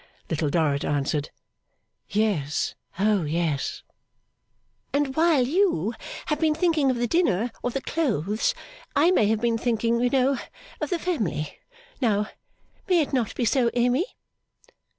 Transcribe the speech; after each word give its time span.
Little 0.31 0.49
Dorrit 0.49 0.83
answered 0.83 1.29
'Yes. 2.09 2.73
O 2.97 3.21
yes!' 3.21 3.83
'And 4.93 5.15
while 5.15 5.45
you 5.45 5.93
have 6.25 6.39
been 6.39 6.55
thinking 6.55 6.89
of 6.89 6.97
the 6.97 7.05
dinner 7.05 7.51
or 7.61 7.69
the 7.69 7.83
clothes, 7.83 8.55
I 8.95 9.11
may 9.11 9.27
have 9.27 9.41
been 9.41 9.59
thinking, 9.59 10.01
you 10.01 10.09
know, 10.09 10.39
of 10.81 10.89
the 10.89 10.97
family. 10.97 11.59
Now, 12.01 12.27
may 12.89 13.01
it 13.01 13.13
not 13.13 13.35
be 13.35 13.45
so, 13.45 13.69
Amy? 13.75 14.07